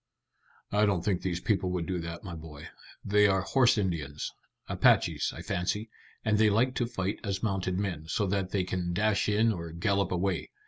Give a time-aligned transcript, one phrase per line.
[0.71, 2.69] "I don't think these people would do that, my boy.
[3.05, 4.33] They are horse Indians
[4.67, 5.91] Apaches, I fancy,
[6.25, 9.69] and they like to fight as mounted men, so that they can dash in or
[9.71, 10.49] gallop away.